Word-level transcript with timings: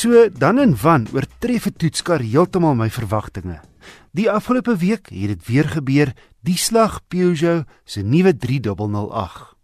So 0.00 0.30
dan 0.32 0.58
en 0.58 0.76
wan 0.80 1.02
oortref 1.12 1.66
'n 1.66 1.76
toetskar 1.76 2.22
heeltemal 2.24 2.74
my 2.74 2.90
verwagtinge. 2.90 3.60
Die 4.12 4.30
afgelope 4.30 4.76
week 4.76 5.08
het 5.08 5.28
dit 5.28 5.46
weer 5.46 5.68
gebeur, 5.68 6.12
die 6.40 6.56
slag 6.56 7.00
Peugeot 7.08 7.66
se 7.84 8.00
nuwe 8.00 8.36
3008. 8.36 9.56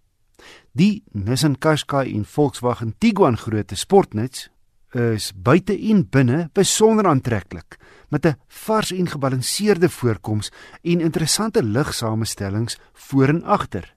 Die 0.72 1.04
Nissan 1.12 1.56
Qashqai 1.58 2.14
en 2.14 2.24
Volkswagen 2.24 2.94
Tiguan 2.98 3.36
grootte 3.36 3.74
sportnuts 3.74 4.50
is 4.92 5.32
buite 5.34 5.72
en 5.72 6.08
binne 6.08 6.50
besonder 6.52 7.06
aantreklik 7.06 7.78
met 8.08 8.26
'n 8.26 8.36
vars 8.48 8.92
en 8.92 9.06
gebalanseerde 9.06 9.88
voorkoms 9.88 10.52
en 10.82 11.00
interessante 11.00 11.62
ligsamestellings 11.62 12.78
voor 12.92 13.28
en 13.28 13.42
agter. 13.42 13.94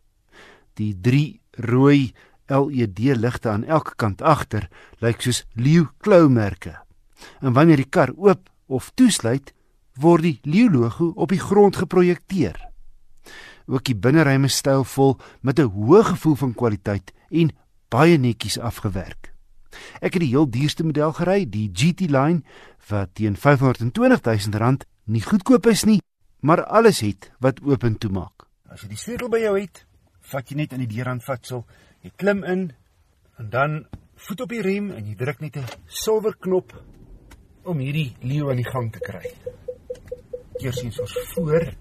Die 0.74 0.98
drie 1.02 1.42
rooi 1.52 2.14
LED-ligte 2.50 3.50
aan 3.50 3.64
elke 3.64 3.96
kant 3.96 4.22
agter 4.22 4.70
lyk 5.00 5.22
soos 5.22 5.46
leeu 5.54 5.88
kloumerke. 5.98 6.76
En 7.42 7.54
wanneer 7.54 7.82
die 7.84 7.90
kar 7.90 8.12
oop 8.16 8.50
of 8.68 8.92
toesluit, 8.96 9.54
word 10.00 10.24
die 10.24 10.40
leeu 10.44 10.70
logo 10.72 11.12
op 11.16 11.30
die 11.30 11.42
grond 11.42 11.76
geprojekteer. 11.76 12.58
Ook 13.70 13.86
die 13.86 13.96
binneruim 13.96 14.48
is 14.50 14.58
stylvol 14.58 15.20
met 15.42 15.60
'n 15.60 15.70
hoë 15.70 16.04
gevoel 16.04 16.36
van 16.36 16.54
kwaliteit 16.54 17.14
en 17.30 17.52
baie 17.90 18.18
netjies 18.18 18.60
afgewerk. 18.60 19.34
Ek 20.02 20.14
het 20.14 20.22
die 20.22 20.34
heel 20.34 20.50
duurste 20.50 20.84
model 20.84 21.14
gery, 21.14 21.50
die 21.50 21.70
GT 21.74 22.10
Line, 22.10 22.42
wat 22.90 23.14
teen 23.14 23.36
R520 23.36 23.92
000 23.92 24.78
nie 25.06 25.22
goedkoop 25.22 25.66
is 25.66 25.84
nie, 25.84 26.02
maar 26.40 26.64
alles 26.66 27.00
het 27.00 27.32
wat 27.40 27.62
oop 27.62 27.84
en 27.84 27.98
toe 27.98 28.12
maak. 28.12 28.48
As 28.70 28.82
jy 28.82 28.90
die 28.90 28.98
sleutel 28.98 29.30
by 29.30 29.42
jou 29.42 29.56
het, 29.60 29.86
vat 30.32 30.50
jy 30.50 30.56
net 30.56 30.74
aan 30.74 30.84
die 30.86 30.96
deurhandvatsel, 30.96 31.66
jy 32.02 32.12
klim 32.16 32.44
in 32.44 32.72
en 33.40 33.50
dan 33.50 33.86
voet 34.28 34.42
op 34.42 34.50
die 34.50 34.62
rem 34.64 34.92
en 34.96 35.06
jy 35.08 35.16
druk 35.16 35.42
net 35.42 35.58
'n 35.58 35.68
silwer 35.88 36.36
knop 36.40 36.74
om 37.64 37.80
hierdie 37.80 38.16
leeu 38.22 38.50
aan 38.50 38.62
die 38.62 38.72
gang 38.72 38.92
te 38.92 39.00
kry. 39.00 39.32
Keursensors 40.60 41.18
voor 41.34 41.74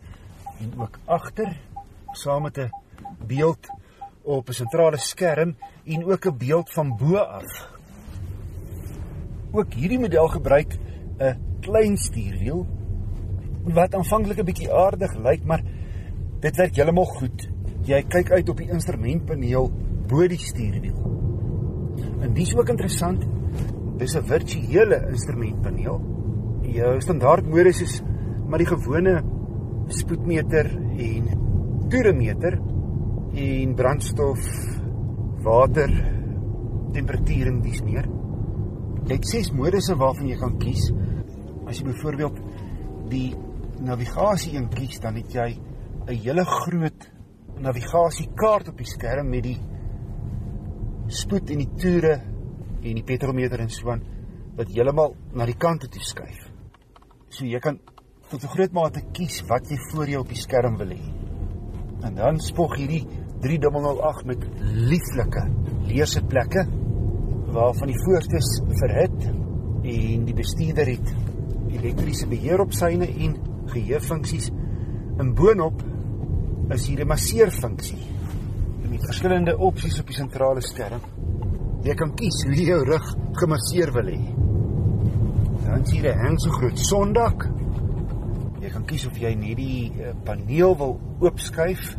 en 0.61 0.73
ook 0.79 0.99
agter 1.07 1.57
saam 2.13 2.43
met 2.43 2.59
'n 2.59 2.71
beeld 3.27 3.67
op 4.23 4.49
'n 4.49 4.53
sentrale 4.53 4.99
skerm 4.99 5.57
en 5.85 6.05
ook 6.05 6.27
'n 6.27 6.39
beeld 6.39 6.73
van 6.73 6.97
bo 6.97 7.17
af. 7.17 7.71
Ook 9.53 9.73
hierdie 9.73 9.99
model 9.99 10.29
gebruik 10.29 10.79
'n 11.19 11.61
klein 11.61 11.97
stuurwiel 11.97 12.67
wat 13.65 13.95
aanvanklik 13.95 14.39
'n 14.39 14.45
bietjie 14.45 14.73
aardig 14.73 15.15
lyk, 15.15 15.45
maar 15.45 15.63
dit 16.41 16.57
werk 16.57 16.77
heeltemal 16.77 17.05
goed. 17.05 17.49
Jy 17.85 18.03
kyk 18.03 18.31
uit 18.31 18.49
op 18.49 18.57
die 18.57 18.71
instrumentpaneel 18.71 19.71
bo 20.09 20.27
die 20.29 20.41
stuurwiel. 20.41 20.97
En 22.25 22.35
dis 22.35 22.55
ook 22.57 22.69
interessant. 22.73 23.25
Dis 23.99 24.17
'n 24.17 24.25
virtuele 24.25 25.07
instrumentpaneel. 25.11 26.01
Jou 26.63 27.01
standaard 27.01 27.47
modus 27.47 27.83
is 27.83 28.03
maar 28.49 28.59
die 28.59 28.67
gewone 28.67 29.23
spoedmeter 29.89 30.67
en 30.99 31.25
toeremeter 31.89 32.59
en 33.35 33.75
brandstof, 33.75 34.41
water, 35.43 35.91
temperatuur 36.93 37.47
en 37.47 37.61
dis 37.61 37.83
meer. 37.83 38.09
Jy 39.09 39.15
het 39.15 39.29
ses 39.29 39.53
modusse 39.53 39.95
waarvan 39.97 40.29
jy 40.29 40.37
kan 40.37 40.59
kies. 40.59 40.93
As 41.67 41.79
jy 41.79 41.85
byvoorbeeld 41.85 42.41
die 43.09 43.35
navigasie 43.81 44.57
een 44.57 44.69
kies, 44.69 45.01
dan 45.01 45.15
het 45.15 45.33
jy 45.33 45.59
'n 46.09 46.15
hele 46.15 46.45
groot 46.45 47.11
navigasiekaart 47.61 48.69
op 48.69 48.77
die 48.77 48.87
skerm 48.87 49.29
met 49.29 49.43
die 49.43 49.59
spoed 51.09 51.51
en 51.51 51.63
die 51.63 51.71
toere 51.81 52.15
en 52.19 52.99
die 52.99 53.05
petrolmeter 53.07 53.63
en 53.63 53.71
so 53.73 53.91
aan 53.93 54.03
wat 54.59 54.73
heeltemal 54.75 55.15
na 55.39 55.47
die 55.47 55.57
kant 55.57 55.87
toe 55.87 56.03
skuif. 56.05 56.41
So 57.31 57.47
jy 57.47 57.61
kan 57.61 57.79
tot 58.31 58.43
'n 58.45 58.53
groot 58.55 58.73
mate 58.73 59.01
kies 59.13 59.43
wat 59.49 59.71
jy 59.71 59.79
voor 59.93 60.09
jou 60.09 60.21
op 60.21 60.29
die 60.29 60.43
skerm 60.43 60.77
wil 60.77 60.91
hê. 60.91 61.01
En 62.03 62.15
dan 62.15 62.41
spog 62.41 62.77
hierdie 62.77 63.07
3008 63.41 64.25
met 64.27 64.45
lieflike 64.61 65.43
leeseplekke 65.87 66.67
waarvan 67.53 67.89
die 67.89 68.03
voorste 68.05 68.39
verhit 68.81 69.25
en 69.29 70.25
die 70.25 70.35
bestuurder 70.35 70.87
het 70.87 71.15
elektriese 71.71 72.27
beheer 72.27 72.61
op 72.61 72.73
syne 72.73 73.07
en 73.07 73.37
geheuefunksies. 73.67 74.51
En 75.19 75.35
boonop 75.35 75.83
is 76.71 76.87
hier 76.87 77.01
'n 77.01 77.09
masseerfunksie 77.09 78.18
verskillende 79.07 79.57
opsies 79.59 80.01
op 80.01 80.07
die 80.07 80.17
sentrale 80.17 80.63
skerm. 80.65 81.03
Jy 81.87 81.95
kan 81.95 82.15
kies 82.19 82.43
hoe 82.47 82.57
jy 82.57 82.67
jou 82.73 82.81
rug 82.89 83.07
gemasseer 83.39 83.93
wil 83.95 84.11
hê. 84.11 84.21
Dan 85.65 85.87
sien 85.87 86.05
jy 86.05 86.15
hang 86.19 86.39
so 86.43 86.51
groot 86.57 86.79
sondak. 86.79 87.47
Jy 88.59 88.73
kan 88.75 88.87
kies 88.89 89.07
of 89.07 89.19
jy 89.21 89.35
net 89.39 89.57
die 89.61 89.93
eh, 89.95 90.15
paneel 90.27 90.75
wil 90.79 90.97
oopskuif 91.23 91.95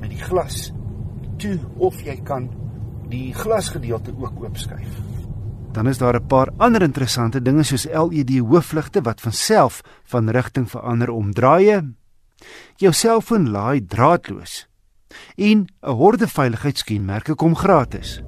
met 0.00 0.10
die 0.10 0.22
glas 0.22 0.70
toe 1.40 1.58
of 1.80 2.00
jy 2.04 2.16
kan 2.24 2.48
die 3.10 3.30
glasgedeelte 3.36 4.14
ook 4.16 4.44
oopskuif. 4.44 5.00
Dan 5.72 5.86
is 5.86 5.98
daar 5.98 6.16
'n 6.16 6.26
paar 6.26 6.48
ander 6.56 6.82
interessante 6.82 7.42
dinge 7.42 7.62
soos 7.62 7.84
LED 7.84 8.38
hoofligte 8.38 9.00
wat 9.02 9.20
van 9.20 9.32
self 9.32 9.82
van 10.04 10.30
rigting 10.30 10.70
verander 10.70 11.10
om 11.10 11.32
draaie. 11.32 11.94
Jou 12.76 12.92
selfoon 12.92 13.50
laai 13.50 13.86
draadloos. 13.86 14.69
En 15.36 15.66
'n 15.66 15.90
horde 15.90 16.28
veiligheidskenmerke 16.28 17.34
kom 17.34 17.54
gratis. 17.54 18.22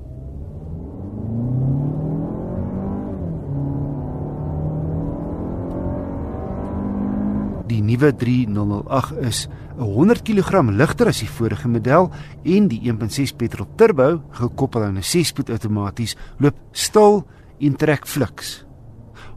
Die 7.66 7.81
nuwe 7.81 8.10
3008 8.16 9.12
is 9.25 9.47
100 9.78 10.22
kg 10.26 10.60
ligter 10.76 11.09
as 11.09 11.22
die 11.22 11.31
vorige 11.31 11.69
model 11.69 12.10
en 12.44 12.69
die 12.69 12.81
1.6 12.84 13.32
petrol 13.37 13.69
turbo, 13.76 14.22
gekoppel 14.31 14.82
aan 14.82 14.99
'n 14.99 15.03
6-spoed 15.03 15.50
outomaties, 15.50 16.16
loop 16.38 16.56
stil 16.72 17.25
en 17.60 17.76
trek 17.76 18.06
fliks. 18.06 18.64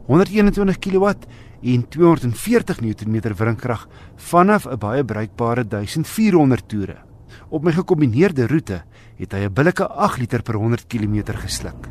121 0.06 0.78
kW 0.78 1.14
en 1.62 1.88
240 1.88 2.80
Nm 2.80 3.20
wrinkrag 3.34 3.88
vanaf 4.16 4.66
'n 4.66 4.78
baie 4.78 5.04
bruikbare 5.04 5.64
1400 5.64 6.68
toere. 6.68 7.05
Op 7.48 7.62
my 7.62 7.72
gekombineerde 7.72 8.46
roete 8.46 8.82
het 9.16 9.32
hy 9.32 9.46
'n 9.46 9.52
billike 9.52 9.86
8 9.86 10.18
liter 10.18 10.42
per 10.42 10.54
100 10.54 10.86
km 10.86 11.32
gesluk. 11.34 11.88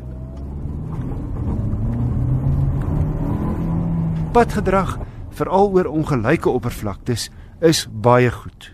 Padgedrag 4.32 4.98
veral 5.30 5.70
oor 5.72 5.86
ongelyke 5.86 6.48
oppervlaktes 6.48 7.30
is 7.60 7.86
baie 7.90 8.30
goed. 8.30 8.72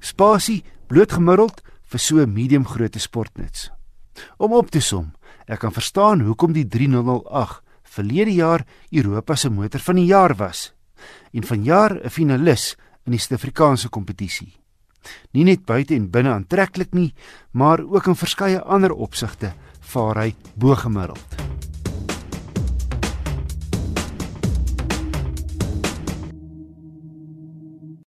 Spasie 0.00 0.64
blootgemiddeld 0.86 1.62
vir 1.90 1.98
so 1.98 2.16
'n 2.18 2.32
medium 2.32 2.66
grootte 2.66 2.98
sportnuts. 2.98 3.70
Om 4.36 4.52
op 4.52 4.70
te 4.70 4.80
som, 4.80 5.12
ek 5.46 5.58
kan 5.58 5.72
verstaan 5.72 6.20
hoekom 6.20 6.52
die 6.52 6.66
3008 6.66 7.62
verlede 7.82 8.34
jaar 8.34 8.66
Europa 8.90 9.34
se 9.34 9.50
motor 9.50 9.80
van 9.80 9.94
die 9.94 10.06
jaar 10.06 10.34
was 10.36 10.72
en 11.32 11.44
vanjaar 11.44 11.92
'n 12.04 12.10
finalis 12.10 12.76
in 13.04 13.12
die 13.12 13.20
Suid-Afrikaanse 13.20 13.88
kompetisie. 13.88 14.61
Nie 15.32 15.44
net 15.48 15.64
buite 15.68 15.94
en 15.94 16.10
binne 16.10 16.34
aantreklik 16.34 16.94
nie, 16.94 17.12
maar 17.52 17.82
ook 17.82 18.06
in 18.06 18.18
verskeie 18.18 18.60
ander 18.62 18.92
opsigte 18.92 19.52
vaar 19.92 20.22
hy 20.24 20.34
bo 20.54 20.76
gemiddeld. 20.78 21.31